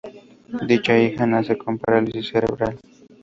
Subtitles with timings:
[0.67, 2.79] Dicha hija nace con parálisis cerebral.